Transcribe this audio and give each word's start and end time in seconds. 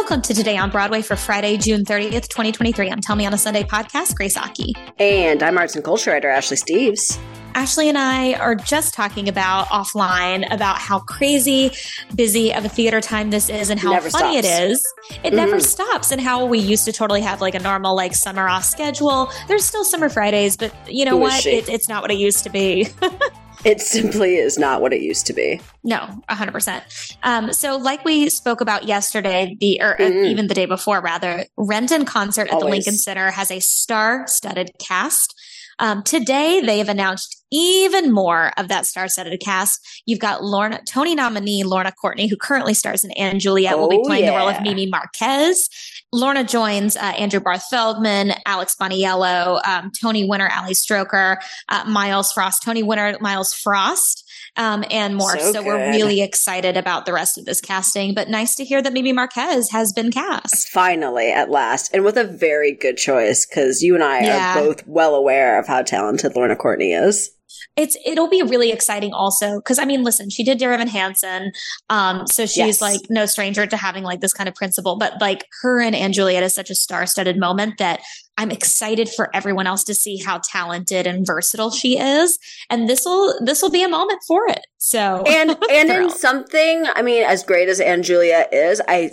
Welcome 0.00 0.22
to 0.22 0.34
Today 0.34 0.56
on 0.56 0.70
Broadway 0.70 1.02
for 1.02 1.14
Friday, 1.14 1.58
June 1.58 1.84
30th, 1.84 2.26
2023. 2.28 2.90
I'm 2.90 3.02
Tell 3.02 3.16
Me 3.16 3.26
on 3.26 3.34
a 3.34 3.38
Sunday 3.38 3.62
podcast, 3.62 4.14
Grace 4.14 4.34
Aki. 4.34 4.74
And 4.98 5.42
I'm 5.42 5.58
arts 5.58 5.76
and 5.76 5.84
culture 5.84 6.10
writer 6.10 6.28
Ashley 6.30 6.56
Steves. 6.56 7.20
Ashley 7.54 7.88
and 7.90 7.98
I 7.98 8.32
are 8.34 8.54
just 8.54 8.94
talking 8.94 9.28
about 9.28 9.66
offline 9.66 10.50
about 10.52 10.78
how 10.78 11.00
crazy 11.00 11.72
busy 12.14 12.52
of 12.52 12.64
a 12.64 12.68
theater 12.70 13.02
time 13.02 13.28
this 13.30 13.50
is 13.50 13.68
and 13.68 13.78
how 13.78 13.92
Never 13.92 14.08
funny 14.08 14.40
stops. 14.40 14.48
it 14.48 14.70
is. 14.70 14.94
It 15.22 15.32
Mhm. 15.34 15.36
never 15.36 15.60
stops 15.60 16.10
and 16.10 16.20
how 16.20 16.46
we 16.46 16.58
used 16.58 16.86
to 16.86 16.92
totally 16.92 17.20
have 17.20 17.42
like 17.42 17.54
a 17.54 17.60
normal 17.60 17.94
like 17.94 18.14
summer 18.14 18.48
off 18.48 18.64
schedule. 18.64 19.30
There's 19.48 19.66
still 19.66 19.84
summer 19.84 20.08
Fridays, 20.08 20.56
but 20.56 20.72
you 20.88 21.04
know 21.04 21.12
Who 21.12 21.18
what? 21.18 21.44
It, 21.44 21.68
it's 21.68 21.88
not 21.90 22.00
what 22.02 22.10
it 22.10 22.16
used 22.16 22.42
to 22.44 22.50
be. 22.50 22.88
It 23.64 23.80
simply 23.80 24.36
is 24.36 24.58
not 24.58 24.80
what 24.80 24.92
it 24.92 25.02
used 25.02 25.26
to 25.26 25.32
be. 25.32 25.60
No, 25.84 26.08
100%. 26.30 26.82
Um, 27.22 27.52
so, 27.52 27.76
like 27.76 28.04
we 28.04 28.28
spoke 28.30 28.60
about 28.60 28.84
yesterday, 28.84 29.56
the 29.60 29.80
or 29.82 29.96
Mhm. 29.98 30.26
even 30.28 30.46
the 30.46 30.54
day 30.54 30.66
before, 30.66 31.00
rather, 31.00 31.44
Rent 31.56 31.90
in 31.92 32.04
Concert 32.04 32.48
at 32.50 32.58
the 32.60 32.66
Lincoln 32.66 32.96
Center 32.96 33.30
has 33.30 33.50
a 33.50 33.60
star 33.60 34.26
studded 34.26 34.72
cast. 34.78 35.34
Um, 35.80 36.02
today, 36.02 36.60
they 36.60 36.78
have 36.78 36.88
announced 36.88 37.42
even 37.50 38.12
more 38.12 38.52
of 38.56 38.68
that 38.68 38.86
star 38.86 39.08
studded 39.08 39.40
cast. 39.40 40.02
You've 40.06 40.20
got 40.20 40.44
Lorna, 40.44 40.80
Tony 40.86 41.14
nominee 41.14 41.64
Lorna 41.64 41.90
Courtney, 41.90 42.28
who 42.28 42.36
currently 42.36 42.74
stars 42.74 43.04
in 43.04 43.38
& 43.38 43.40
Juliet, 43.40 43.76
will 43.78 43.88
be 43.88 43.96
Oh, 43.96 44.04
playing 44.04 44.26
the 44.26 44.32
role 44.32 44.48
of. 44.48 44.62
Mimi 44.62 44.86
Marquez. 44.86 45.68
Lorna 46.12 46.44
joins 46.44 46.96
uh, 46.96 47.00
Andrew 47.00 47.40
Barth 47.40 47.64
Feldman, 47.70 48.32
Alex 48.44 48.76
Boniello, 48.80 49.66
um, 49.66 49.90
Tony 50.00 50.28
Winner, 50.28 50.50
Ali 50.54 50.74
Stroker, 50.74 51.36
uh, 51.68 51.84
Myles 51.86 52.32
Frost, 52.32 52.62
Tony 52.62 52.82
Winner, 52.82 53.16
Myles 53.20 53.54
Frost, 53.54 54.19
um, 54.56 54.84
and 54.90 55.16
more. 55.16 55.38
So 55.38 55.52
So, 55.52 55.62
we're 55.62 55.90
really 55.90 56.22
excited 56.22 56.76
about 56.76 57.06
the 57.06 57.12
rest 57.12 57.38
of 57.38 57.44
this 57.44 57.60
casting, 57.60 58.14
but 58.14 58.28
nice 58.28 58.54
to 58.56 58.64
hear 58.64 58.82
that 58.82 58.92
Mimi 58.92 59.12
Marquez 59.12 59.70
has 59.70 59.92
been 59.92 60.10
cast. 60.10 60.68
Finally, 60.68 61.30
at 61.30 61.50
last, 61.50 61.92
and 61.94 62.04
with 62.04 62.16
a 62.16 62.24
very 62.24 62.72
good 62.74 62.96
choice 62.96 63.46
because 63.46 63.82
you 63.82 63.94
and 63.94 64.04
I 64.04 64.22
Yeah. 64.22 64.58
are 64.58 64.64
both 64.64 64.86
well 64.86 65.14
aware 65.14 65.58
of 65.58 65.66
how 65.66 65.82
talented 65.82 66.34
Lorna 66.36 66.56
Courtney 66.56 66.92
is. 66.92 67.30
It's 67.76 67.96
it'll 68.04 68.28
be 68.28 68.42
really 68.42 68.72
exciting 68.72 69.12
also 69.12 69.56
because 69.58 69.78
I 69.78 69.84
mean, 69.84 70.02
listen, 70.02 70.28
she 70.30 70.44
did 70.44 70.58
Dear 70.58 70.72
Evan 70.72 70.88
Hansen, 70.88 71.52
um, 71.88 72.26
so 72.26 72.44
she's 72.44 72.56
Yes. 72.56 72.80
like 72.82 73.00
no 73.08 73.26
stranger 73.26 73.66
to 73.66 73.76
having 73.76 74.04
like 74.04 74.20
this 74.20 74.32
kind 74.32 74.48
of 74.48 74.54
principle. 74.54 74.96
But 74.98 75.20
like 75.20 75.46
her 75.62 75.80
and 75.80 75.94
& 76.12 76.14
Juliet 76.14 76.42
is 76.42 76.54
such 76.54 76.70
a 76.70 76.74
star-studded 76.74 77.38
moment 77.38 77.78
that 77.78 78.00
I'm 78.36 78.50
excited 78.50 79.08
for 79.08 79.34
everyone 79.34 79.66
else 79.66 79.84
to 79.84 79.94
see 79.94 80.16
how 80.18 80.40
talented 80.44 81.06
and 81.06 81.26
versatile 81.26 81.70
she 81.70 81.98
is, 81.98 82.38
and 82.70 82.88
this 82.88 83.04
will 83.04 83.38
this 83.44 83.62
will 83.62 83.70
be 83.70 83.82
a 83.82 83.88
moment 83.88 84.20
for 84.26 84.46
it. 84.48 84.60
So 84.78 85.22
And 85.26 85.56
and 85.70 85.90
in 85.90 86.10
something, 86.26 86.84
I 86.94 87.02
mean, 87.02 87.24
as 87.24 87.42
great 87.42 87.68
as 87.68 87.80
& 88.02 88.02
Juliet 88.06 88.52
is, 88.52 88.80
I 88.88 89.12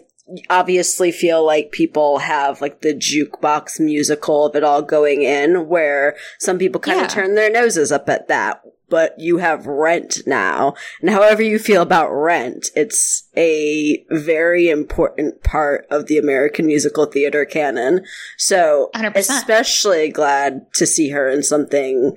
obviously 0.49 1.11
feel 1.11 1.45
like 1.45 1.71
people 1.71 2.19
have 2.19 2.61
like 2.61 2.81
the 2.81 2.93
jukebox 2.93 3.79
musical 3.79 4.45
of 4.45 4.55
it 4.55 4.63
all 4.63 4.81
going 4.81 5.21
in, 5.23 5.67
where 5.67 6.15
some 6.39 6.57
people 6.57 6.79
kind 6.81 6.99
Yeah. 6.99 7.05
of 7.05 7.11
turn 7.11 7.35
their 7.35 7.51
noses 7.51 7.91
up 7.91 8.09
at 8.09 8.27
that. 8.27 8.61
But 8.89 9.15
you 9.19 9.39
have 9.39 9.67
Rent 9.67 10.21
now, 10.25 10.73
and 11.01 11.09
however 11.09 11.41
you 11.41 11.59
feel 11.59 11.81
about 11.81 12.09
Rent, 12.09 12.67
it's 12.73 13.27
a 13.35 14.05
very 14.09 14.69
important 14.69 15.43
part 15.43 15.85
of 15.89 16.05
the 16.07 16.17
American 16.17 16.67
musical 16.67 17.05
theater 17.05 17.43
canon. 17.43 18.05
So, 18.37 18.89
100%. 18.95 19.13
especially 19.17 20.07
glad 20.09 20.67
to 20.75 20.85
see 20.87 21.09
her 21.09 21.27
in 21.27 21.43
something 21.43 22.15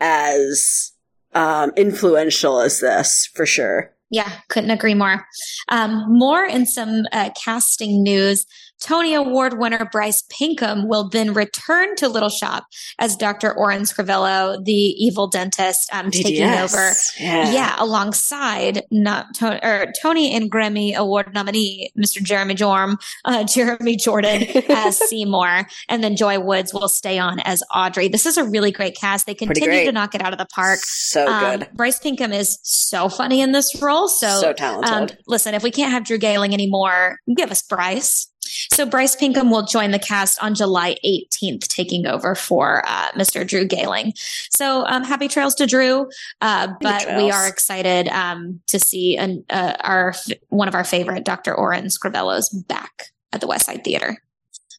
as 0.00 0.92
um, 1.34 1.70
influential 1.76 2.60
as 2.60 2.80
this, 2.80 3.28
for 3.32 3.46
sure. 3.46 3.92
Yeah, 4.10 4.30
couldn't 4.48 4.70
agree 4.70 4.94
more. 4.94 5.26
Um, 5.68 6.04
more 6.08 6.44
in 6.44 6.66
some 6.66 7.04
uh, 7.12 7.30
casting 7.42 8.02
news. 8.02 8.46
Tony 8.82 9.14
Award 9.14 9.58
winner 9.58 9.88
Bryce 9.90 10.22
Pinkham 10.30 10.88
will 10.88 11.08
then 11.08 11.34
return 11.34 11.96
to 11.96 12.08
Little 12.08 12.28
Shop 12.28 12.64
as 12.98 13.16
Dr. 13.16 13.52
Orin 13.56 13.82
Scrivello, 13.82 14.62
the 14.64 14.72
evil 14.72 15.26
dentist, 15.28 15.88
um, 15.92 16.10
taking 16.10 16.44
over. 16.44 16.92
Yeah. 17.18 17.50
Yeah, 17.50 17.74
alongside 17.78 18.82
not 18.90 19.34
to- 19.36 19.92
Tony 20.02 20.34
and 20.34 20.50
Grammy 20.50 20.94
Award 20.94 21.34
nominee 21.34 21.90
Mr. 21.98 22.22
Jeremy 22.22 22.54
Jorm, 22.54 22.96
uh, 23.24 23.44
Jeremy 23.48 23.96
Jordan 23.96 24.44
as 24.68 24.98
Seymour, 25.08 25.66
and 25.88 26.02
then 26.04 26.16
Joy 26.16 26.38
Woods 26.40 26.72
will 26.72 26.88
stay 26.88 27.18
on 27.18 27.40
as 27.40 27.62
Audrey. 27.74 28.08
This 28.08 28.26
is 28.26 28.36
a 28.36 28.44
really 28.44 28.72
great 28.72 28.96
cast. 28.96 29.26
They 29.26 29.34
continue 29.34 29.84
to 29.84 29.92
knock 29.92 30.14
it 30.14 30.22
out 30.22 30.32
of 30.32 30.38
the 30.38 30.46
park. 30.46 30.78
So 30.82 31.26
Um, 31.26 31.58
good. 31.60 31.68
Bryce 31.74 31.98
Pinkham 31.98 32.32
is 32.32 32.58
so 32.62 33.08
funny 33.08 33.40
in 33.40 33.52
this 33.52 33.80
role. 33.80 34.08
So, 34.08 34.40
So 34.40 34.52
talented. 34.52 35.12
um, 35.12 35.18
listen, 35.26 35.54
if 35.54 35.62
we 35.62 35.70
can't 35.70 35.92
have 35.92 36.04
Drew 36.04 36.18
Gehling 36.18 36.52
anymore, 36.52 37.18
give 37.36 37.50
us 37.50 37.62
Bryce. 37.62 38.28
So 38.72 38.86
Bryce 38.86 39.16
Pinkham 39.16 39.50
will 39.50 39.64
join 39.64 39.90
the 39.90 39.98
cast 39.98 40.42
on 40.42 40.54
July 40.54 40.96
18th, 41.04 41.68
taking 41.68 42.06
over 42.06 42.34
for 42.34 42.82
uh, 42.86 43.10
Mr. 43.12 43.46
Drew 43.46 43.66
Gehling. 43.66 44.12
So 44.50 44.86
um, 44.86 45.04
happy 45.04 45.28
trails 45.28 45.54
to 45.56 45.66
Drew, 45.66 46.08
uh, 46.40 46.68
but 46.80 47.06
we 47.16 47.30
are 47.30 47.46
excited 47.46 48.08
um, 48.08 48.60
to 48.66 48.78
see 48.78 49.16
an, 49.16 49.44
uh, 49.50 49.74
our 49.80 50.14
one 50.48 50.68
of 50.68 50.74
our 50.74 50.84
favorite 50.84 51.24
Dr. 51.24 51.54
Orin 51.54 51.86
Scrivellos 51.86 52.66
back 52.66 53.12
at 53.32 53.40
the 53.40 53.46
West 53.46 53.66
Side 53.66 53.84
Theater. 53.84 54.18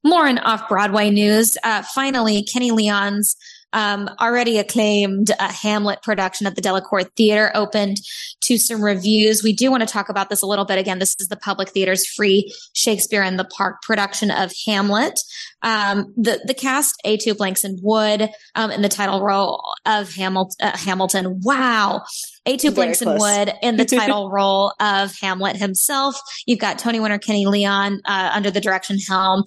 More 0.03 0.27
in 0.27 0.37
off 0.39 0.69
Broadway 0.69 1.09
news. 1.09 1.57
Uh, 1.63 1.83
finally, 1.93 2.43
Kenny 2.43 2.71
Leon's 2.71 3.35
um, 3.73 4.09
already 4.19 4.57
acclaimed 4.57 5.31
uh, 5.39 5.51
Hamlet 5.51 6.01
production 6.01 6.47
at 6.47 6.55
the 6.55 6.61
Delacorte 6.61 7.11
Theater 7.15 7.51
opened 7.55 7.97
to 8.41 8.57
some 8.57 8.83
reviews. 8.83 9.43
We 9.43 9.53
do 9.53 9.71
want 9.71 9.81
to 9.81 9.87
talk 9.87 10.09
about 10.09 10.29
this 10.29 10.41
a 10.41 10.47
little 10.47 10.65
bit. 10.65 10.77
Again, 10.77 10.99
this 10.99 11.15
is 11.19 11.27
the 11.27 11.37
Public 11.37 11.69
Theater's 11.69 12.07
free 12.07 12.53
Shakespeare 12.73 13.23
in 13.23 13.37
the 13.37 13.45
Park 13.45 13.81
production 13.81 14.31
of 14.31 14.51
Hamlet. 14.65 15.19
Um, 15.61 16.13
the 16.15 16.39
the 16.45 16.53
cast: 16.53 16.95
Ato 17.05 17.33
Blankson 17.33 17.79
Wood 17.81 18.29
um, 18.55 18.71
in 18.71 18.81
the 18.81 18.89
title 18.89 19.21
role 19.21 19.73
of. 19.85 20.15
Uh, 20.19 20.77
Hamilton. 20.77 21.41
Wow. 21.41 22.03
Ato 22.53 22.71
Very 22.71 22.87
Blankson 22.89 23.03
close. 23.03 23.19
Wood 23.19 23.53
in 23.61 23.77
the 23.77 23.85
title 23.97 24.29
role 24.29 24.73
of 24.79 25.13
Hamlet 25.21 25.55
himself. 25.57 26.19
You've 26.45 26.59
got 26.59 26.79
Tony 26.79 26.99
Winner, 26.99 27.19
Kenny 27.19 27.45
Leon 27.45 28.01
uh, 28.05 28.31
under 28.33 28.49
the 28.51 28.61
direction 28.61 28.97
helm, 28.99 29.43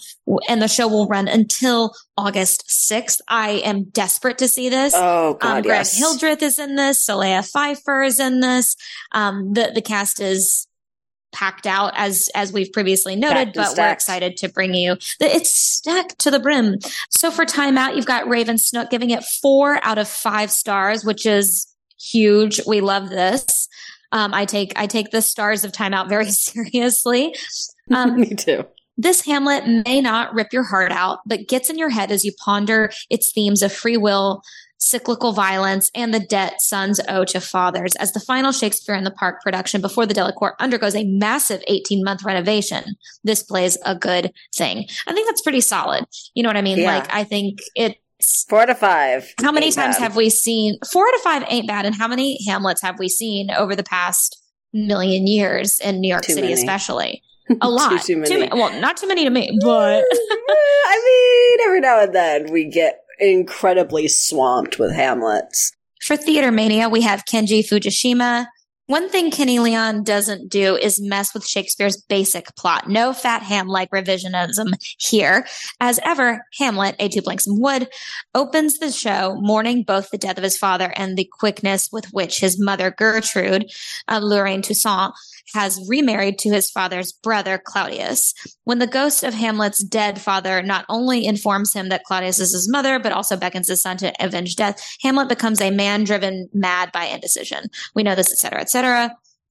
and 0.48 0.62
the 0.62 0.68
show 0.68 0.88
will 0.88 1.06
run 1.06 1.28
until 1.28 1.92
August 2.16 2.64
6th. 2.68 3.20
I 3.28 3.50
am 3.64 3.84
desperate 3.84 4.38
to 4.38 4.48
see 4.48 4.68
this. 4.68 4.92
oh 4.96 5.34
God, 5.34 5.56
Um, 5.58 5.62
Greg 5.62 5.78
yes. 5.78 5.96
Hildreth 5.98 6.42
is 6.42 6.58
in 6.58 6.76
this. 6.76 7.06
Solea 7.06 7.48
Pfeiffer 7.50 8.02
is 8.02 8.20
in 8.20 8.40
this. 8.40 8.76
Um, 9.12 9.52
the 9.52 9.72
the 9.74 9.82
cast 9.82 10.20
is 10.20 10.66
packed 11.34 11.66
out 11.66 11.94
as 11.96 12.28
as 12.34 12.52
we've 12.52 12.70
previously 12.72 13.16
noted, 13.16 13.54
Stacked 13.54 13.56
but 13.56 13.78
we're 13.82 13.90
excited 13.92 14.36
to 14.36 14.50
bring 14.50 14.74
you. 14.74 14.96
the- 15.18 15.34
It's 15.34 15.48
stacked 15.48 16.18
to 16.20 16.30
the 16.30 16.38
brim. 16.38 16.76
So 17.10 17.30
for 17.30 17.46
timeout, 17.46 17.96
you've 17.96 18.04
got 18.04 18.28
Raven 18.28 18.58
Snook 18.58 18.90
giving 18.90 19.08
it 19.10 19.24
four 19.24 19.80
out 19.82 19.96
of 19.96 20.06
five 20.08 20.50
stars, 20.50 21.04
which 21.06 21.24
is 21.24 21.66
huge. 22.02 22.60
We 22.66 22.80
love 22.80 23.08
this. 23.10 23.68
Um, 24.12 24.34
I 24.34 24.44
take 24.44 24.72
I 24.76 24.86
take 24.86 25.10
the 25.10 25.22
stars 25.22 25.64
of 25.64 25.72
timeout 25.72 26.08
very 26.08 26.30
seriously. 26.30 27.34
Um, 27.90 28.16
Me 28.20 28.34
too. 28.34 28.64
this 28.96 29.24
Hamlet 29.24 29.64
may 29.86 30.00
not 30.00 30.34
rip 30.34 30.52
your 30.52 30.64
heart 30.64 30.92
out, 30.92 31.20
but 31.26 31.48
gets 31.48 31.70
in 31.70 31.78
your 31.78 31.90
head 31.90 32.10
as 32.10 32.24
you 32.24 32.32
ponder 32.44 32.90
its 33.08 33.32
themes 33.32 33.62
of 33.62 33.72
free 33.72 33.96
will, 33.96 34.42
cyclical 34.78 35.32
violence, 35.32 35.90
and 35.94 36.12
the 36.12 36.20
debt 36.20 36.60
sons 36.60 37.00
owe 37.08 37.24
to 37.24 37.40
fathers. 37.40 37.94
As 37.96 38.12
the 38.12 38.20
final 38.20 38.52
Shakespeare 38.52 38.94
in 38.94 39.04
the 39.04 39.10
Park 39.10 39.40
production 39.42 39.80
before 39.80 40.04
the 40.04 40.14
Delacorte 40.14 40.56
undergoes 40.58 40.94
a 40.94 41.04
massive 41.04 41.62
18 41.68 42.04
month 42.04 42.22
renovation, 42.24 42.84
this 43.24 43.42
plays 43.42 43.78
a 43.86 43.94
good 43.94 44.30
thing. 44.54 44.86
I 45.06 45.12
think 45.14 45.26
that's 45.26 45.42
pretty 45.42 45.60
solid. 45.62 46.04
You 46.34 46.42
know 46.42 46.48
what 46.50 46.56
I 46.56 46.62
mean? 46.62 46.78
Yeah. 46.78 46.96
Like, 46.96 47.14
I 47.14 47.24
think 47.24 47.60
it's. 47.74 47.96
Four 48.48 48.66
to 48.66 48.74
five. 48.74 49.32
How 49.42 49.52
many 49.52 49.66
Ain't 49.66 49.74
times 49.74 49.96
bad. 49.96 50.02
have 50.02 50.16
we 50.16 50.30
seen 50.30 50.78
four 50.92 51.06
to 51.06 51.18
five 51.22 51.44
ain't 51.48 51.66
bad? 51.66 51.86
And 51.86 51.94
how 51.94 52.08
many 52.08 52.38
Hamlets 52.46 52.82
have 52.82 52.98
we 52.98 53.08
seen 53.08 53.50
over 53.50 53.74
the 53.76 53.82
past 53.84 54.38
million 54.72 55.26
years 55.26 55.78
in 55.80 56.00
New 56.00 56.08
York 56.08 56.22
Too 56.22 56.32
City, 56.34 56.48
many. 56.48 56.52
especially? 56.54 57.22
A 57.60 57.68
lot. 57.68 58.02
too 58.02 58.16
many. 58.18 58.48
ma- 58.48 58.54
well, 58.56 58.80
not 58.80 58.96
too 58.96 59.06
many 59.08 59.24
to 59.24 59.30
me, 59.30 59.58
but 59.62 60.04
I 60.12 61.56
mean, 61.58 61.66
every 61.68 61.80
now 61.80 62.00
and 62.02 62.14
then 62.14 62.52
we 62.52 62.64
get 62.64 63.00
incredibly 63.18 64.08
swamped 64.08 64.78
with 64.78 64.92
Hamlets. 64.94 65.72
for 66.02 66.16
Theater 66.16 66.50
Mania, 66.52 66.88
we 66.88 67.02
have 67.02 67.24
Kenji 67.24 67.60
Fujishima. 67.66 68.46
One 68.92 69.08
thing 69.08 69.30
Kenny 69.30 69.58
Leon 69.58 70.02
doesn't 70.02 70.50
do 70.50 70.76
is 70.76 71.00
mess 71.00 71.32
with 71.32 71.46
Shakespeare's 71.46 71.96
basic 71.96 72.54
plot. 72.56 72.90
No 72.90 73.14
fat 73.14 73.42
ham 73.42 73.66
like 73.66 73.88
revisionism 73.90 74.74
here. 74.98 75.46
As 75.80 75.98
ever, 76.04 76.44
Hamlet, 76.58 76.96
Ato 77.00 77.22
Blankson 77.22 77.58
Wood, 77.58 77.88
opens 78.34 78.76
the 78.76 78.92
show 78.92 79.34
mourning 79.40 79.82
both 79.82 80.10
the 80.10 80.18
death 80.18 80.36
of 80.36 80.44
his 80.44 80.58
father 80.58 80.92
and 80.94 81.16
the 81.16 81.26
quickness 81.38 81.88
with 81.90 82.04
which 82.12 82.40
his 82.40 82.60
mother 82.60 82.90
Gertrude, 82.90 83.72
uh, 84.08 84.20
Lorraine 84.22 84.60
Toussaint, 84.60 85.14
has 85.54 85.82
remarried 85.88 86.38
to 86.38 86.50
his 86.50 86.70
father's 86.70 87.12
brother 87.12 87.58
Claudius. 87.64 88.34
When 88.64 88.78
the 88.78 88.86
ghost 88.86 89.24
of 89.24 89.32
Hamlet's 89.32 89.82
dead 89.82 90.20
father 90.20 90.62
not 90.62 90.84
only 90.90 91.24
informs 91.24 91.72
him 91.72 91.88
that 91.88 92.04
Claudius 92.04 92.40
is 92.40 92.52
his 92.52 92.70
mother, 92.70 92.98
but 92.98 93.12
also 93.12 93.38
beckons 93.38 93.68
his 93.68 93.80
son 93.80 93.96
to 93.98 94.12
avenge 94.20 94.54
death, 94.54 94.86
Hamlet 95.00 95.30
becomes 95.30 95.62
a 95.62 95.70
man 95.70 96.04
driven 96.04 96.48
mad 96.52 96.92
by 96.92 97.06
indecision. 97.06 97.64
We 97.94 98.02
know 98.02 98.14
this, 98.14 98.30
et 98.30 98.38
cetera, 98.38 98.60
et 98.60 98.68
cetera. 98.68 98.81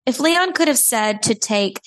If 0.06 0.20
Leon 0.20 0.54
could 0.54 0.68
have 0.68 0.78
said 0.78 1.24
to 1.24 1.36
take 1.36 1.80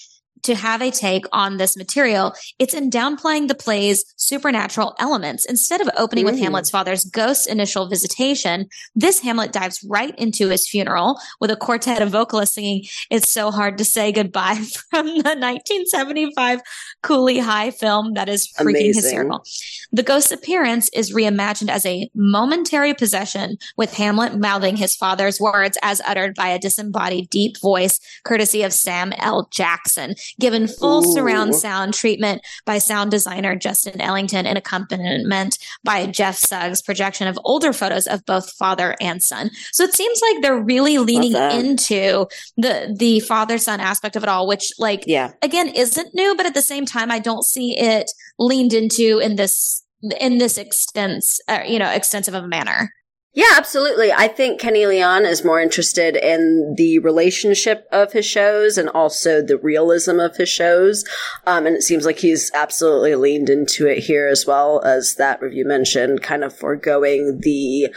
to 0.44 0.55
have 0.55 0.82
a 0.82 0.91
take 0.91 1.25
on 1.32 1.56
this 1.56 1.76
material, 1.76 2.35
it's 2.58 2.75
in 2.75 2.91
downplaying 2.91 3.49
the 3.49 3.55
play's 3.55 4.05
supernatural 4.17 4.94
elements. 4.99 5.44
Instead 5.46 5.81
of 5.81 5.91
opening 5.96 6.25
mm. 6.25 6.31
with 6.31 6.38
Hamlet's 6.38 6.70
father's 6.70 7.05
ghost 7.05 7.49
initial 7.49 7.88
visitation, 7.88 8.67
this 8.94 9.20
Hamlet 9.20 9.52
dives 9.52 9.85
right 9.88 10.17
into 10.19 10.49
his 10.49 10.69
funeral 10.69 11.19
with 11.41 11.50
a 11.50 11.56
quartet 11.56 12.02
of 12.02 12.11
vocalists 12.11 12.55
singing 12.55 12.85
It's 13.11 13.32
So 13.32 13.50
Hard 13.50 13.79
to 13.79 13.85
Say 13.85 14.12
Goodbye 14.12 14.55
from 14.91 15.06
the 15.06 15.37
1975 15.37 16.61
Cooley 17.02 17.38
High 17.38 17.70
film 17.70 18.14
that 18.14 18.29
is 18.29 18.52
freaking 18.58 18.70
Amazing. 18.70 19.02
hysterical. 19.02 19.44
The 19.93 20.02
ghost's 20.02 20.32
appearance 20.32 20.88
is 20.94 21.12
reimagined 21.12 21.70
as 21.70 21.85
a 21.87 22.11
momentary 22.14 22.94
possession 22.94 23.56
with 23.76 23.94
Hamlet 23.94 24.38
mouthing 24.38 24.76
his 24.76 24.94
father's 24.94 25.40
words 25.40 25.79
as 25.82 26.00
uttered 26.06 26.35
by 26.35 26.49
a 26.49 26.58
disembodied 26.58 27.31
deep 27.31 27.61
voice 27.61 27.99
courtesy 28.25 28.62
of 28.62 28.73
Sam 28.73 29.12
L. 29.19 29.49
Jackson 29.50 30.14
given 30.38 30.66
full 30.66 31.04
Ooh. 31.04 31.12
surround 31.12 31.54
sound 31.54 31.94
treatment 31.94 32.42
by 32.64 32.78
sound 32.78 33.10
designer 33.10 33.56
Justin 33.56 34.00
Ellington 34.00 34.46
and 34.46 34.58
accompaniment 34.58 35.58
by 35.82 36.06
Jeff 36.06 36.36
Suggs 36.36 36.82
projection 36.82 37.26
of 37.26 37.38
older 37.44 37.72
photos 37.72 38.06
of 38.06 38.25
both 38.26 38.50
father 38.52 38.96
and 39.00 39.22
son. 39.22 39.50
So 39.72 39.84
it 39.84 39.94
seems 39.94 40.20
like 40.20 40.42
they're 40.42 40.60
really 40.60 40.98
leaning 40.98 41.34
into 41.34 42.26
the 42.56 42.94
the 42.98 43.20
father 43.20 43.58
son 43.58 43.81
aspect 43.81 44.16
of 44.16 44.22
it 44.22 44.28
all, 44.28 44.46
which 44.46 44.72
like 44.78 45.04
yeah. 45.06 45.32
again 45.42 45.69
isn't 45.69 46.14
new, 46.14 46.34
but 46.37 46.46
at 46.46 46.54
the 46.54 46.62
same 46.62 46.87
time 46.87 47.10
I 47.10 47.19
don't 47.19 47.44
see 47.44 47.78
it 47.78 48.10
leaned 48.38 48.72
into 48.72 49.19
in 49.19 49.37
this 49.37 49.82
in 50.20 50.38
this 50.38 50.58
extense 50.58 51.40
uh, 51.48 51.60
you 51.66 51.78
know 51.78 51.90
extensive 51.90 52.34
of 52.34 52.44
a 52.44 52.48
manner. 52.48 52.92
Yeah, 53.36 53.50
absolutely. 53.56 54.12
I 54.12 54.28
think 54.28 54.60
Kenny 54.60 54.86
Leon 54.86 55.26
is 55.26 55.44
more 55.44 55.60
interested 55.60 56.14
in 56.14 56.75
the 56.76 57.00
relationship 57.00 57.88
of 57.90 58.12
his 58.12 58.25
shows 58.25 58.78
and 58.78 58.88
also 58.88 59.42
the 59.42 59.58
realism 59.58 60.20
of 60.20 60.36
his 60.36 60.48
shows. 60.48 61.04
Um, 61.44 61.66
and 61.66 61.75
it 61.75 61.82
seems 61.82 62.06
like 62.06 62.20
he's 62.20 62.52
absolutely 62.54 63.16
leaned 63.16 63.50
into 63.50 63.88
it 63.88 64.04
here 64.04 64.28
as 64.28 64.46
well 64.46 64.81
as 64.84 65.16
that 65.16 65.42
review 65.42 65.66
mentioned, 65.66 66.22
kind 66.22 66.44
of 66.44 66.56
foregoing 66.56 67.40
the, 67.42 67.92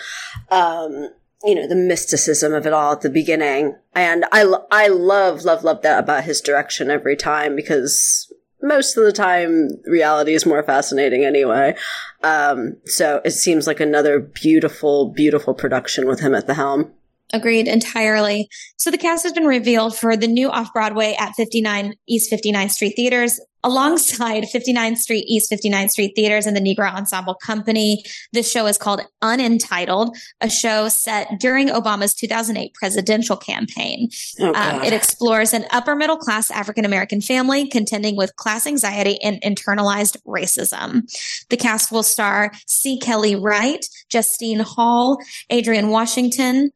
um, 0.49 1.11
you 1.43 1.53
know, 1.53 1.67
the 1.67 1.75
mysticism 1.75 2.55
of 2.55 2.65
it 2.65 2.73
all 2.73 2.93
at 2.93 3.01
the 3.01 3.09
beginning. 3.09 3.75
And 3.93 4.25
I, 4.31 4.43
I 4.71 4.87
love, 4.87 5.43
love, 5.45 5.63
love 5.63 5.83
that 5.83 5.99
about 5.99 6.23
his 6.23 6.41
direction 6.41 6.89
every 6.89 7.15
time 7.15 7.55
because 7.55 8.26
most 8.61 8.97
of 8.97 9.03
the 9.03 9.11
time 9.11 9.69
reality 9.85 10.33
is 10.33 10.45
more 10.45 10.63
fascinating 10.63 11.23
anyway. 11.23 11.75
Um, 12.23 12.77
so 12.85 13.21
it 13.23 13.31
seems 13.31 13.67
like 13.67 13.79
another 13.79 14.19
beautiful, 14.19 15.09
beautiful 15.09 15.53
production 15.53 16.07
with 16.07 16.19
him 16.19 16.33
at 16.33 16.47
the 16.47 16.53
helm. 16.53 16.91
Agreed 17.33 17.67
entirely. 17.67 18.49
So 18.77 18.89
the 18.89 18.97
cast 18.97 19.23
has 19.23 19.33
been 19.33 19.45
revealed 19.45 19.97
for 19.97 20.15
the 20.15 20.27
new 20.27 20.49
off 20.49 20.73
Broadway 20.73 21.15
at 21.19 21.33
59 21.33 21.93
East 22.07 22.31
59th 22.31 22.71
Street 22.71 22.93
Theaters 22.95 23.39
alongside 23.67 24.43
59th 24.53 24.97
Street 24.97 25.25
East 25.27 25.51
59th 25.51 25.91
Street 25.91 26.13
Theaters 26.15 26.45
and 26.45 26.55
the 26.55 26.61
Negro 26.61 26.91
Ensemble 26.91 27.35
Company. 27.35 28.03
This 28.31 28.49
show 28.49 28.65
is 28.65 28.77
called 28.77 29.01
Unentitled, 29.21 30.17
a 30.41 30.49
show 30.49 30.87
set 30.87 31.39
during 31.39 31.67
Obama's 31.67 32.15
2008 32.15 32.73
presidential 32.73 33.35
campaign. 33.35 34.09
Oh, 34.39 34.53
um, 34.53 34.83
it 34.83 34.93
explores 34.93 35.53
an 35.53 35.65
upper 35.71 35.95
middle 35.95 36.17
class 36.17 36.49
African 36.49 36.85
American 36.85 37.21
family 37.21 37.67
contending 37.67 38.15
with 38.15 38.35
class 38.37 38.65
anxiety 38.65 39.21
and 39.21 39.41
internalized 39.41 40.17
racism. 40.25 41.03
The 41.49 41.57
cast 41.57 41.91
will 41.91 42.03
star 42.03 42.51
C. 42.67 42.97
Kelly 42.99 43.35
Wright, 43.35 43.85
Justine 44.09 44.59
Hall, 44.59 45.17
Adrian 45.49 45.89
Washington, 45.89 46.71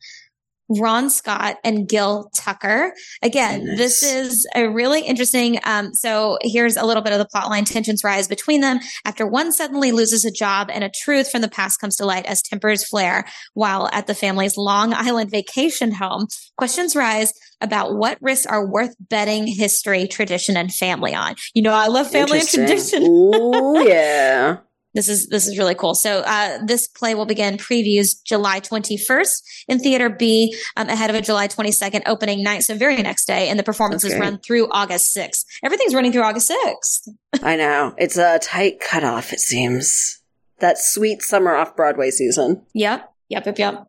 Ron 0.79 1.09
Scott 1.09 1.57
and 1.63 1.87
Gil 1.87 2.29
Tucker. 2.33 2.93
Again, 3.21 3.65
nice. 3.65 3.77
this 3.77 4.03
is 4.03 4.47
a 4.55 4.69
really 4.69 5.01
interesting. 5.01 5.59
Um, 5.63 5.93
so 5.93 6.37
here's 6.41 6.77
a 6.77 6.85
little 6.85 7.03
bit 7.03 7.13
of 7.13 7.19
the 7.19 7.27
plotline. 7.27 7.65
Tensions 7.65 8.03
rise 8.03 8.27
between 8.27 8.61
them 8.61 8.79
after 9.05 9.27
one 9.27 9.51
suddenly 9.51 9.91
loses 9.91 10.25
a 10.25 10.31
job 10.31 10.69
and 10.71 10.83
a 10.83 10.89
truth 10.89 11.29
from 11.29 11.41
the 11.41 11.49
past 11.49 11.79
comes 11.79 11.95
to 11.97 12.05
light 12.05 12.25
as 12.25 12.41
tempers 12.41 12.83
flare 12.83 13.25
while 13.53 13.89
at 13.91 14.07
the 14.07 14.15
family's 14.15 14.57
Long 14.57 14.93
Island 14.93 15.31
vacation 15.31 15.91
home. 15.91 16.27
Questions 16.57 16.95
rise 16.95 17.33
about 17.59 17.95
what 17.95 18.17
risks 18.21 18.45
are 18.45 18.65
worth 18.65 18.95
betting 18.99 19.47
history, 19.47 20.07
tradition, 20.07 20.57
and 20.57 20.73
family 20.73 21.13
on. 21.13 21.35
You 21.53 21.61
know, 21.61 21.73
I 21.73 21.87
love 21.87 22.09
family 22.09 22.39
and 22.39 22.47
tradition. 22.47 23.03
Oh 23.05 23.85
yeah. 23.85 24.57
This 24.93 25.07
is 25.07 25.27
this 25.27 25.47
is 25.47 25.57
really 25.57 25.75
cool. 25.75 25.95
So 25.95 26.19
uh, 26.19 26.59
this 26.65 26.87
play 26.87 27.15
will 27.15 27.25
begin 27.25 27.57
previews 27.57 28.21
July 28.23 28.59
21st 28.59 29.41
in 29.69 29.79
Theater 29.79 30.09
B 30.09 30.55
um, 30.75 30.89
ahead 30.89 31.09
of 31.09 31.15
a 31.15 31.21
July 31.21 31.47
22nd 31.47 32.01
opening 32.05 32.43
night. 32.43 32.63
So 32.63 32.75
very 32.75 32.97
next 32.97 33.25
day, 33.25 33.47
and 33.47 33.57
the 33.57 33.63
performances 33.63 34.17
run 34.17 34.39
through 34.39 34.69
August 34.69 35.15
6th. 35.15 35.45
Everything's 35.63 35.95
running 35.95 36.11
through 36.11 36.23
August 36.23 36.51
6th. 36.51 37.09
I 37.43 37.55
know 37.55 37.93
it's 37.97 38.17
a 38.17 38.39
tight 38.39 38.79
cutoff. 38.81 39.31
It 39.31 39.39
seems 39.39 40.21
that 40.59 40.77
sweet 40.77 41.21
summer 41.21 41.55
off 41.55 41.75
Broadway 41.75 42.11
season. 42.11 42.65
Yep, 42.73 43.11
yep, 43.29 43.45
yep, 43.45 43.59
yep. 43.59 43.87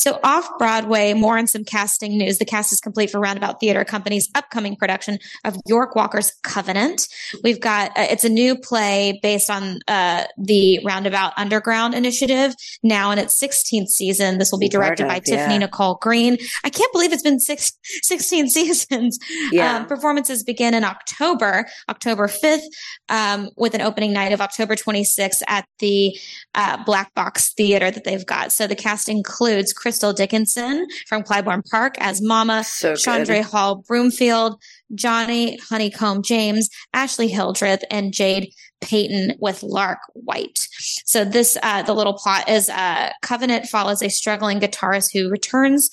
So 0.00 0.18
off 0.24 0.48
Broadway, 0.58 1.12
more 1.12 1.36
on 1.36 1.46
some 1.46 1.62
casting 1.62 2.16
news. 2.16 2.38
The 2.38 2.46
cast 2.46 2.72
is 2.72 2.80
complete 2.80 3.10
for 3.10 3.20
Roundabout 3.20 3.60
Theater 3.60 3.84
Company's 3.84 4.30
upcoming 4.34 4.74
production 4.74 5.18
of 5.44 5.56
York 5.66 5.94
Walker's 5.94 6.32
Covenant. 6.42 7.06
We've 7.44 7.60
got, 7.60 7.90
uh, 7.90 8.06
it's 8.08 8.24
a 8.24 8.30
new 8.30 8.56
play 8.56 9.20
based 9.22 9.50
on 9.50 9.80
uh, 9.88 10.24
the 10.38 10.80
Roundabout 10.86 11.34
Underground 11.36 11.92
initiative, 11.92 12.54
now 12.82 13.10
in 13.10 13.18
its 13.18 13.38
16th 13.38 13.88
season. 13.88 14.38
This 14.38 14.50
will 14.50 14.58
be 14.58 14.70
directed 14.70 15.06
by 15.06 15.16
yeah. 15.16 15.36
Tiffany 15.36 15.58
Nicole 15.58 15.96
Green. 16.00 16.38
I 16.64 16.70
can't 16.70 16.90
believe 16.94 17.12
it's 17.12 17.22
been 17.22 17.38
six, 17.38 17.70
16 17.82 18.48
seasons. 18.48 19.18
Yeah. 19.52 19.76
Um, 19.76 19.86
performances 19.86 20.42
begin 20.42 20.72
in 20.72 20.82
October, 20.82 21.66
October 21.90 22.26
5th, 22.26 22.62
um, 23.10 23.50
with 23.58 23.74
an 23.74 23.82
opening 23.82 24.14
night 24.14 24.32
of 24.32 24.40
October 24.40 24.76
26th 24.76 25.42
at 25.46 25.66
the 25.78 26.18
uh, 26.54 26.82
Black 26.84 27.12
Box 27.12 27.52
Theater 27.52 27.90
that 27.90 28.04
they've 28.04 28.24
got. 28.24 28.50
So 28.50 28.66
the 28.66 28.74
cast 28.74 29.06
includes 29.06 29.74
Chris 29.74 29.89
Crystal 29.90 30.12
Dickinson 30.12 30.86
from 31.08 31.24
Clybourne 31.24 31.68
Park 31.68 31.96
as 31.98 32.22
Mama, 32.22 32.62
so 32.62 32.94
Chandra 32.94 33.42
Hall 33.42 33.82
Broomfield, 33.88 34.62
Johnny 34.94 35.58
Honeycomb 35.68 36.22
James, 36.22 36.68
Ashley 36.94 37.26
Hildreth, 37.26 37.82
and 37.90 38.12
Jade 38.12 38.52
Peyton 38.80 39.34
with 39.40 39.64
Lark 39.64 39.98
White. 40.14 40.68
So 41.04 41.24
this, 41.24 41.58
uh, 41.64 41.82
the 41.82 41.92
little 41.92 42.12
plot 42.12 42.48
is, 42.48 42.70
uh, 42.70 43.10
Covenant 43.22 43.66
follows 43.66 44.00
a 44.00 44.08
struggling 44.10 44.60
guitarist 44.60 45.12
who 45.12 45.28
returns 45.28 45.90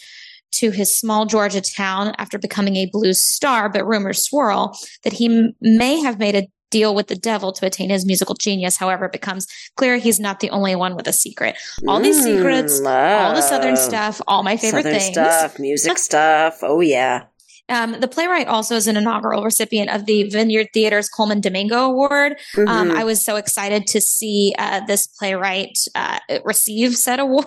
to 0.52 0.70
his 0.70 0.96
small 0.96 1.26
Georgia 1.26 1.62
town 1.62 2.14
after 2.20 2.38
becoming 2.38 2.76
a 2.76 2.86
blues 2.94 3.20
star, 3.24 3.68
but 3.68 3.88
rumors 3.88 4.24
swirl 4.24 4.78
that 5.06 5.14
he 5.14 5.26
m- 5.26 5.54
may 5.60 6.00
have 6.02 6.20
made 6.20 6.36
a 6.36 6.48
deal 6.70 6.94
with 6.94 7.08
the 7.08 7.16
devil 7.16 7.52
to 7.54 7.66
attain 7.66 7.90
his 7.90 8.06
musical 8.06 8.36
genius. 8.36 8.78
However, 8.78 9.06
it 9.06 9.12
becomes 9.12 9.48
clear 9.76 9.98
he's 9.98 10.20
not 10.20 10.40
the 10.40 10.50
only 10.50 10.76
one 10.76 10.96
with 10.96 11.08
a 11.08 11.14
secret. 11.14 11.56
All 11.88 12.00
these 12.00 12.20
mm, 12.20 12.36
secrets, 12.38 12.80
love. 12.80 13.22
all 13.22 13.36
the 13.36 13.42
southern 13.42 13.78
stuff, 13.78 14.22
all 14.28 14.44
my 14.44 14.58
favorite 14.58 14.84
southern 14.84 15.00
things. 15.00 15.14
Stuff, 15.14 15.60
music 15.60 15.98
stuff. 15.98 16.60
Oh 16.62 16.82
yeah. 16.82 17.24
Um, 17.70 18.00
the 18.00 18.08
playwright 18.08 18.48
also 18.48 18.76
is 18.76 18.88
an 18.88 18.98
inaugural 18.98 19.44
recipient 19.44 19.90
of 19.90 20.06
the 20.06 20.24
Vineyard 20.30 20.68
Theater's 20.74 21.10
Colman 21.10 21.42
Domingo 21.42 21.86
Award. 21.86 22.34
Um, 22.58 22.66
mm-hmm. 22.66 22.68
Um, 22.70 22.92
I 22.92 23.04
was 23.04 23.24
so 23.24 23.36
excited 23.36 23.88
to 23.88 24.02
see 24.02 24.54
uh, 24.58 24.82
this 24.86 25.08
playwright 25.08 25.78
uh, 25.96 26.20
receive 26.46 26.96
said 26.96 27.20
award. 27.28 27.46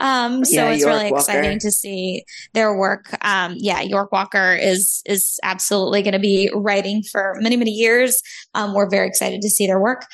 um, 0.00 0.44
so 0.44 0.56
yeah, 0.56 0.70
it's 0.70 0.82
York 0.82 0.92
really 0.92 1.10
Walker. 1.10 1.16
exciting 1.16 1.58
to 1.60 1.70
see 1.70 2.24
their 2.52 2.76
work. 2.76 3.16
Um, 3.24 3.54
yeah, 3.58 3.80
York 3.80 4.12
Walker 4.12 4.54
is 4.54 5.02
is 5.06 5.38
absolutely 5.42 6.02
going 6.02 6.12
to 6.12 6.18
be 6.18 6.50
writing 6.54 7.02
for 7.02 7.36
many 7.40 7.56
many 7.56 7.72
years. 7.72 8.20
Um, 8.54 8.74
we're 8.74 8.88
very 8.88 9.06
excited 9.06 9.42
to 9.42 9.50
see 9.50 9.66
their 9.66 9.80
work. 9.80 10.04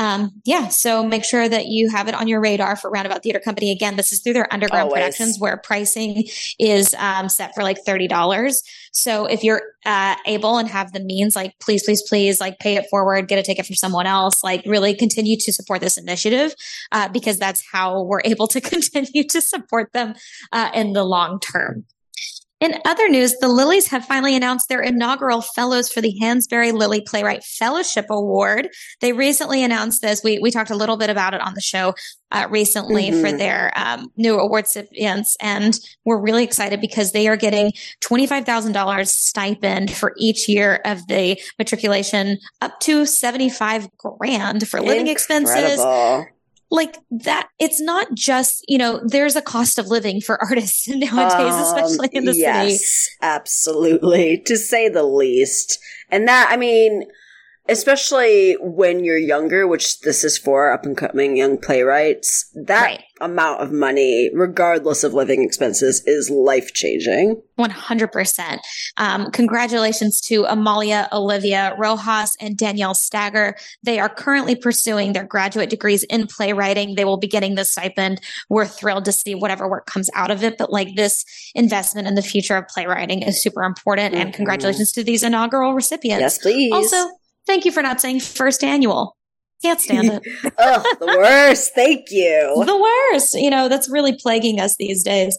Um, 0.00 0.30
yeah, 0.46 0.68
so 0.68 1.04
make 1.04 1.26
sure 1.26 1.46
that 1.46 1.66
you 1.66 1.90
have 1.90 2.08
it 2.08 2.14
on 2.14 2.26
your 2.26 2.40
radar 2.40 2.74
for 2.74 2.90
Roundabout 2.90 3.22
Theater 3.22 3.38
Company. 3.38 3.70
Again, 3.70 3.96
this 3.96 4.14
is 4.14 4.22
through 4.22 4.32
their 4.32 4.50
underground 4.50 4.84
Always. 4.84 4.94
productions 4.94 5.38
where 5.38 5.58
pricing 5.58 6.24
is 6.58 6.88
set 7.28 7.54
for 7.54 7.62
like 7.62 7.76
thirty 7.84 8.08
dollars. 8.08 8.62
So 8.92 9.26
if 9.26 9.44
you're 9.44 9.60
uh, 9.84 10.16
able 10.24 10.56
and 10.56 10.66
have 10.68 10.92
the 10.92 11.00
means, 11.00 11.36
like 11.36 11.52
please, 11.60 11.82
please, 11.84 12.02
please, 12.08 12.40
like 12.40 12.58
pay 12.60 12.76
it 12.76 12.86
forward, 12.88 13.28
get 13.28 13.38
a 13.38 13.42
ticket 13.42 13.66
from 13.66 13.76
someone 13.76 14.06
else, 14.06 14.42
like 14.42 14.62
really 14.64 14.94
continue 14.94 15.36
to 15.36 15.52
support 15.52 15.82
this 15.82 15.98
initiative 15.98 16.54
uh, 16.92 17.08
because 17.08 17.38
that's 17.38 17.62
how 17.70 18.02
we're 18.02 18.22
able 18.24 18.46
to 18.46 18.60
continue 18.62 19.24
to 19.28 19.42
support 19.42 19.92
them 19.92 20.14
uh, 20.50 20.70
in 20.72 20.94
the 20.94 21.04
long 21.04 21.38
term. 21.40 21.84
In 22.60 22.74
other 22.84 23.08
news, 23.08 23.36
the 23.38 23.46
Lillys 23.46 23.88
have 23.88 24.04
finally 24.04 24.36
announced 24.36 24.68
their 24.68 24.82
inaugural 24.82 25.40
fellows 25.40 25.90
for 25.90 26.02
the 26.02 26.14
Hansberry 26.20 26.74
Lilly 26.74 27.00
Playwright 27.00 27.42
Fellowship 27.42 28.04
Award. 28.10 28.68
They 29.00 29.14
recently 29.14 29.64
announced 29.64 30.02
this. 30.02 30.22
We, 30.22 30.38
we 30.40 30.50
talked 30.50 30.68
a 30.68 30.76
little 30.76 30.98
bit 30.98 31.08
about 31.08 31.32
it 31.32 31.40
on 31.40 31.54
the 31.54 31.62
show 31.62 31.94
uh, 32.30 32.48
recently 32.50 33.10
mm-hmm. 33.10 33.20
for 33.22 33.32
their 33.32 33.72
um, 33.76 34.12
new 34.18 34.38
award 34.38 34.64
recipients. 34.64 35.38
And 35.40 35.78
we're 36.04 36.20
really 36.20 36.44
excited 36.44 36.82
because 36.82 37.12
they 37.12 37.28
are 37.28 37.36
getting 37.36 37.72
$25,000 38.02 39.06
stipend 39.06 39.90
for 39.90 40.12
each 40.18 40.46
year 40.46 40.82
of 40.84 41.06
the 41.06 41.40
matriculation 41.58 42.36
up 42.60 42.78
to 42.80 43.06
75 43.06 43.88
grand 43.96 44.68
for 44.68 44.82
living 44.82 45.06
Incredible. 45.06 45.12
expenses 45.12 46.30
like 46.70 46.98
that 47.10 47.48
it's 47.58 47.80
not 47.80 48.14
just 48.14 48.64
you 48.68 48.78
know 48.78 49.00
there's 49.04 49.36
a 49.36 49.42
cost 49.42 49.78
of 49.78 49.88
living 49.88 50.20
for 50.20 50.42
artists 50.48 50.88
nowadays 50.88 51.54
um, 51.54 51.62
especially 51.62 52.08
in 52.12 52.24
the 52.24 52.36
yes, 52.36 52.80
city 52.80 53.16
absolutely 53.22 54.38
to 54.38 54.56
say 54.56 54.88
the 54.88 55.02
least. 55.02 55.78
And 56.12 56.26
that 56.28 56.48
i 56.50 56.56
mean 56.56 57.04
especially 57.68 58.56
when 58.60 59.04
you're 59.04 59.18
younger, 59.18 59.66
which 59.66 60.00
this 60.00 60.24
is 60.24 60.38
for 60.38 60.72
up 60.72 60.84
and 60.84 60.96
coming 60.96 61.36
young 61.36 61.58
playwrights, 61.58 62.50
that 62.66 62.82
right. 62.82 63.04
amount 63.20 63.60
of 63.60 63.70
money, 63.70 64.30
regardless 64.34 65.04
of 65.04 65.14
living 65.14 65.42
expenses, 65.42 66.02
is 66.06 66.30
life 66.30 66.72
changing. 66.72 67.40
100%. 67.58 68.58
Um, 68.96 69.30
congratulations 69.30 70.20
to 70.22 70.44
Amalia, 70.44 71.08
Olivia 71.12 71.74
Rojas, 71.78 72.36
and 72.40 72.56
Danielle 72.56 72.94
Stagger. 72.94 73.54
They 73.82 74.00
are 74.00 74.08
currently 74.08 74.56
pursuing 74.56 75.12
their 75.12 75.24
graduate 75.24 75.70
degrees 75.70 76.02
in 76.04 76.26
playwriting. 76.26 76.94
They 76.94 77.04
will 77.04 77.18
be 77.18 77.28
getting 77.28 77.54
the 77.54 77.64
stipend. 77.64 78.20
We're 78.48 78.66
thrilled 78.66 79.04
to 79.04 79.12
see 79.12 79.34
whatever 79.34 79.68
work 79.68 79.86
comes 79.86 80.08
out 80.14 80.30
of 80.30 80.42
it. 80.42 80.56
But 80.58 80.72
like 80.72 80.96
this 80.96 81.24
investment 81.54 82.08
in 82.08 82.14
the 82.14 82.22
future 82.22 82.56
of 82.56 82.66
playwriting 82.68 83.22
is 83.22 83.42
super 83.42 83.62
important. 83.62 84.14
Mm-hmm. 84.14 84.22
And 84.22 84.34
congratulations 84.34 84.92
to 84.92 85.04
these 85.04 85.22
inaugural 85.22 85.74
recipients. 85.74 86.20
Yes, 86.20 86.38
please. 86.38 86.72
Also, 86.72 87.10
Thank 87.46 87.64
you 87.64 87.72
for 87.72 87.82
not 87.82 88.00
saying 88.00 88.20
first 88.20 88.62
annual. 88.62 89.16
Can't 89.62 89.80
stand 89.80 90.08
it. 90.08 90.22
Ugh, 90.58 90.86
the 91.00 91.06
worst. 91.06 91.74
Thank 91.74 92.10
you. 92.10 92.62
The 92.64 92.78
worst. 93.12 93.34
You 93.34 93.50
know, 93.50 93.68
that's 93.68 93.90
really 93.90 94.16
plaguing 94.16 94.58
us 94.58 94.76
these 94.76 95.02
days. 95.02 95.36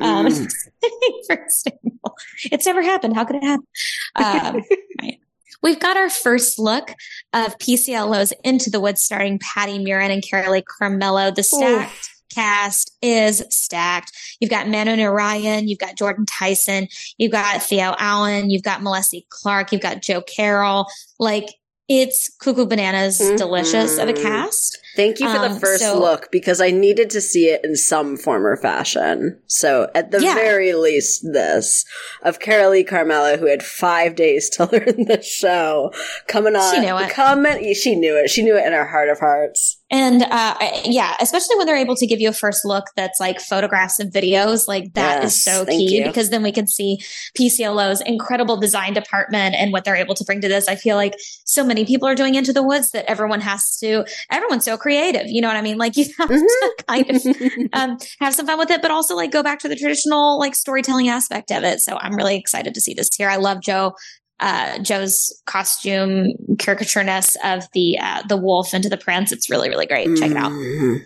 Um, 0.00 0.26
mm. 0.26 0.52
first 1.28 1.68
annual. 1.68 2.16
It's 2.52 2.66
never 2.66 2.82
happened. 2.82 3.16
How 3.16 3.24
could 3.24 3.36
it 3.36 3.42
happen? 3.42 3.66
Um, 4.14 4.62
right. 5.02 5.18
We've 5.60 5.80
got 5.80 5.96
our 5.96 6.10
first 6.10 6.58
look 6.58 6.94
of 7.32 7.58
PCLO's 7.58 8.32
Into 8.44 8.70
the 8.70 8.80
Woods 8.80 9.02
starring 9.02 9.40
Patty 9.40 9.78
Murin 9.78 10.10
and 10.10 10.22
Carolee 10.22 10.62
Carmello. 10.62 11.34
The 11.34 11.42
stacked. 11.42 12.10
Cast 12.32 12.96
is 13.02 13.42
stacked. 13.50 14.12
You've 14.40 14.50
got 14.50 14.68
Manu 14.68 14.96
Narayan, 14.96 15.68
you've 15.68 15.78
got 15.78 15.96
Jordan 15.96 16.26
Tyson, 16.26 16.88
you've 17.18 17.32
got 17.32 17.62
Theo 17.62 17.94
Allen, 17.98 18.50
you've 18.50 18.62
got 18.62 18.82
Melissa 18.82 19.18
Clark, 19.28 19.72
you've 19.72 19.80
got 19.80 20.02
Joe 20.02 20.22
Carroll. 20.22 20.86
Like 21.18 21.50
it's 21.88 22.34
cuckoo 22.40 22.66
bananas 22.66 23.20
mm-hmm. 23.20 23.36
delicious 23.36 23.98
of 23.98 24.08
a 24.08 24.14
cast. 24.14 24.78
Thank 24.96 25.20
you 25.20 25.28
for 25.28 25.38
the 25.38 25.50
um, 25.50 25.58
first 25.58 25.82
so, 25.82 25.98
look 25.98 26.30
because 26.30 26.60
I 26.60 26.70
needed 26.70 27.10
to 27.10 27.20
see 27.20 27.48
it 27.48 27.62
in 27.64 27.76
some 27.76 28.16
form 28.16 28.46
or 28.46 28.56
fashion. 28.56 29.40
So 29.48 29.90
at 29.94 30.10
the 30.10 30.22
yeah. 30.22 30.34
very 30.34 30.72
least, 30.72 31.26
this 31.32 31.84
of 32.22 32.38
Carolee 32.38 32.88
Carmello, 32.88 33.38
who 33.38 33.46
had 33.46 33.62
five 33.62 34.14
days 34.14 34.48
to 34.50 34.64
learn 34.72 35.04
the 35.04 35.20
show, 35.22 35.92
coming 36.26 36.56
on. 36.56 36.74
She 36.74 36.80
knew 36.80 36.96
it. 36.96 37.10
Coming, 37.10 37.74
she 37.74 37.96
knew 37.96 38.16
it. 38.16 38.30
She 38.30 38.42
knew 38.42 38.56
it 38.56 38.64
in 38.64 38.72
her 38.72 38.86
heart 38.86 39.10
of 39.10 39.18
hearts. 39.18 39.82
And 39.94 40.24
uh, 40.24 40.56
yeah, 40.84 41.14
especially 41.20 41.54
when 41.56 41.68
they're 41.68 41.76
able 41.76 41.94
to 41.94 42.04
give 42.04 42.20
you 42.20 42.28
a 42.28 42.32
first 42.32 42.64
look 42.64 42.86
that's 42.96 43.20
like 43.20 43.40
photographs 43.40 44.00
and 44.00 44.12
videos, 44.12 44.66
like 44.66 44.92
that 44.94 45.22
yes, 45.22 45.36
is 45.36 45.44
so 45.44 45.64
key 45.64 45.98
you. 45.98 46.04
because 46.04 46.30
then 46.30 46.42
we 46.42 46.50
can 46.50 46.66
see 46.66 46.98
PCLO's 47.38 48.00
incredible 48.00 48.56
design 48.56 48.92
department 48.92 49.54
and 49.54 49.72
what 49.72 49.84
they're 49.84 49.94
able 49.94 50.16
to 50.16 50.24
bring 50.24 50.40
to 50.40 50.48
this. 50.48 50.66
I 50.66 50.74
feel 50.74 50.96
like 50.96 51.14
so 51.44 51.64
many 51.64 51.84
people 51.84 52.08
are 52.08 52.16
doing 52.16 52.34
Into 52.34 52.52
the 52.52 52.64
Woods 52.64 52.90
that 52.90 53.08
everyone 53.08 53.40
has 53.42 53.78
to, 53.78 54.04
everyone's 54.32 54.64
so 54.64 54.76
creative. 54.76 55.28
You 55.28 55.40
know 55.40 55.46
what 55.46 55.56
I 55.56 55.62
mean? 55.62 55.78
Like 55.78 55.96
you 55.96 56.06
have 56.18 56.28
mm-hmm. 56.28 56.42
to 56.42 56.84
kind 56.88 57.10
of 57.10 57.70
um, 57.72 57.98
have 58.18 58.34
some 58.34 58.46
fun 58.46 58.58
with 58.58 58.72
it, 58.72 58.82
but 58.82 58.90
also 58.90 59.14
like 59.14 59.30
go 59.30 59.44
back 59.44 59.60
to 59.60 59.68
the 59.68 59.76
traditional 59.76 60.40
like 60.40 60.56
storytelling 60.56 61.08
aspect 61.08 61.52
of 61.52 61.62
it. 61.62 61.78
So 61.78 61.96
I'm 61.98 62.16
really 62.16 62.36
excited 62.36 62.74
to 62.74 62.80
see 62.80 62.94
this 62.94 63.10
here. 63.16 63.28
I 63.28 63.36
love 63.36 63.60
Joe 63.62 63.94
uh, 64.40 64.78
Joe's 64.78 65.40
costume 65.46 66.32
caricatureness 66.54 67.36
of 67.44 67.64
the 67.72 67.98
uh, 67.98 68.22
the 68.28 68.36
wolf 68.36 68.74
into 68.74 68.88
the 68.88 68.96
prince. 68.96 69.32
It's 69.32 69.48
really 69.48 69.68
really 69.68 69.86
great. 69.86 70.16
Check 70.16 70.30
it 70.30 70.36
out. 70.36 70.52
Mm-hmm. 70.52 71.04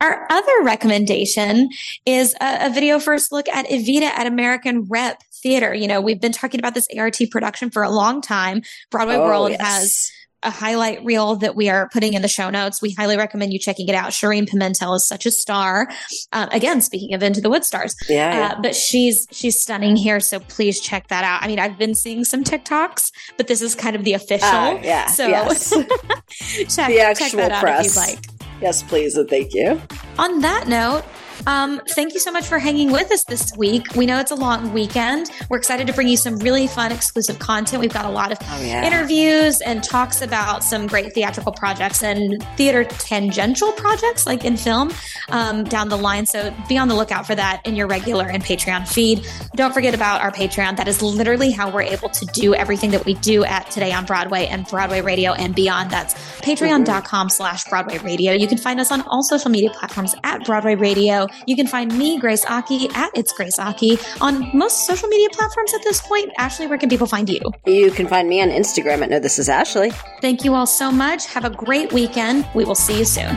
Our 0.00 0.26
other 0.30 0.62
recommendation 0.62 1.68
is 2.06 2.34
a, 2.40 2.68
a, 2.68 2.70
video 2.70 2.98
first 2.98 3.32
look 3.32 3.46
at 3.50 3.66
Evita 3.66 4.04
at 4.04 4.26
American 4.26 4.84
Rep 4.84 5.22
Theater. 5.42 5.74
You 5.74 5.86
know, 5.86 6.00
we've 6.00 6.20
been 6.20 6.32
talking 6.32 6.58
about 6.58 6.72
this 6.72 6.88
ART 6.96 7.18
production 7.30 7.68
for 7.68 7.82
a 7.82 7.90
long 7.90 8.22
time. 8.22 8.62
Broadway 8.90 9.16
oh, 9.16 9.24
World 9.26 9.50
yes. 9.50 9.60
has 9.60 10.10
a 10.42 10.50
highlight 10.50 11.04
reel 11.04 11.36
that 11.36 11.54
we 11.54 11.68
are 11.68 11.88
putting 11.90 12.14
in 12.14 12.22
the 12.22 12.28
show 12.28 12.50
notes. 12.50 12.80
We 12.80 12.92
highly 12.92 13.16
recommend 13.16 13.52
you 13.52 13.58
checking 13.58 13.88
it 13.88 13.94
out. 13.94 14.10
Shereen 14.10 14.48
Pimentel 14.48 14.96
is 14.96 15.06
such 15.06 15.26
a 15.26 15.30
star. 15.30 15.88
Uh, 16.32 16.48
again, 16.50 16.80
speaking 16.80 17.14
of 17.14 17.22
Into 17.22 17.40
the 17.40 17.50
Wood 17.50 17.64
stars, 17.64 17.94
yeah, 18.08 18.54
uh, 18.56 18.62
but 18.62 18.74
she's 18.74 19.26
she's 19.30 19.60
stunning 19.60 19.96
here. 19.96 20.20
So 20.20 20.40
please 20.40 20.80
check 20.80 21.08
that 21.08 21.24
out. 21.24 21.42
I 21.42 21.46
mean, 21.46 21.58
I've 21.58 21.78
been 21.78 21.94
seeing 21.94 22.24
some 22.24 22.44
TikToks, 22.44 23.12
but 23.36 23.46
this 23.46 23.62
is 23.62 23.74
kind 23.74 23.96
of 23.96 24.04
the 24.04 24.14
official. 24.14 24.48
Uh, 24.48 24.80
yeah, 24.82 25.06
so 25.06 25.26
yes. 25.26 25.70
check, 26.74 26.88
the 26.88 27.00
actual 27.00 27.26
check 27.26 27.32
that 27.36 27.52
out 27.52 27.60
press. 27.60 27.86
if 27.86 27.94
you'd 27.94 28.00
like. 28.00 28.26
Yes, 28.60 28.82
please, 28.82 29.16
and 29.16 29.28
thank 29.28 29.54
you. 29.54 29.80
On 30.18 30.40
that 30.40 30.68
note, 30.68 31.04
um, 31.46 31.80
thank 31.90 32.14
you 32.14 32.20
so 32.20 32.30
much 32.30 32.46
for 32.46 32.58
hanging 32.58 32.92
with 32.92 33.10
us 33.10 33.24
this 33.24 33.52
week. 33.56 33.94
We 33.94 34.06
know 34.06 34.18
it's 34.18 34.30
a 34.30 34.36
long 34.36 34.72
weekend. 34.72 35.30
We're 35.48 35.58
excited 35.58 35.86
to 35.86 35.92
bring 35.92 36.08
you 36.08 36.16
some 36.16 36.36
really 36.38 36.66
fun 36.66 36.92
exclusive 36.92 37.38
content. 37.38 37.80
We've 37.80 37.92
got 37.92 38.04
a 38.04 38.10
lot 38.10 38.32
of 38.32 38.38
oh, 38.42 38.62
yeah. 38.62 38.86
interviews 38.86 39.60
and 39.60 39.82
talks 39.82 40.22
about 40.22 40.62
some 40.62 40.86
great 40.86 41.12
theatrical 41.12 41.52
projects 41.52 42.02
and 42.02 42.44
theater 42.56 42.84
tangential 42.84 43.72
projects 43.72 44.26
like 44.26 44.44
in 44.44 44.56
film 44.56 44.90
um, 45.30 45.64
down 45.64 45.88
the 45.88 45.96
line. 45.96 46.26
So 46.26 46.54
be 46.68 46.76
on 46.76 46.88
the 46.88 46.94
lookout 46.94 47.26
for 47.26 47.34
that 47.34 47.66
in 47.66 47.76
your 47.76 47.86
regular 47.86 48.28
and 48.28 48.42
Patreon 48.42 48.86
feed. 48.86 49.26
Don't 49.54 49.72
forget 49.72 49.94
about 49.94 50.20
our 50.20 50.30
Patreon. 50.30 50.76
That 50.76 50.88
is 50.88 51.02
literally 51.02 51.50
how 51.50 51.70
we're 51.70 51.82
able 51.82 52.08
to 52.10 52.26
do 52.26 52.54
everything 52.54 52.90
that 52.90 53.04
we 53.04 53.14
do 53.14 53.44
at 53.44 53.70
Today 53.70 53.92
on 53.92 54.04
Broadway 54.04 54.46
and 54.46 54.66
Broadway 54.66 55.00
Radio 55.00 55.32
and 55.32 55.54
beyond. 55.54 55.90
That's 55.90 56.14
patreon.com 56.40 57.28
slash 57.28 57.64
Broadway 57.64 57.98
Radio. 57.98 58.32
You 58.32 58.46
can 58.46 58.58
find 58.58 58.80
us 58.80 58.90
on 58.90 59.02
all 59.02 59.22
social 59.22 59.50
media 59.50 59.70
platforms 59.70 60.14
at 60.24 60.44
Broadway 60.44 60.74
Radio. 60.74 61.26
You 61.46 61.56
can 61.56 61.66
find 61.66 61.96
me, 61.96 62.18
Grace 62.18 62.44
Aki, 62.44 62.90
at 62.94 63.10
It's 63.14 63.32
Grace 63.32 63.58
Aki 63.58 63.98
on 64.20 64.50
most 64.56 64.86
social 64.86 65.08
media 65.08 65.28
platforms 65.30 65.74
at 65.74 65.82
this 65.82 66.00
point. 66.00 66.30
Ashley, 66.38 66.66
where 66.66 66.78
can 66.78 66.88
people 66.88 67.06
find 67.06 67.28
you? 67.28 67.40
You 67.66 67.90
can 67.90 68.06
find 68.06 68.28
me 68.28 68.40
on 68.42 68.48
Instagram 68.48 69.02
at 69.02 69.10
No 69.10 69.18
This 69.18 69.38
Is 69.38 69.48
Ashley. 69.48 69.90
Thank 70.20 70.44
you 70.44 70.54
all 70.54 70.66
so 70.66 70.90
much. 70.90 71.26
Have 71.26 71.44
a 71.44 71.50
great 71.50 71.92
weekend. 71.92 72.46
We 72.54 72.64
will 72.64 72.74
see 72.74 72.98
you 72.98 73.04
soon. 73.04 73.36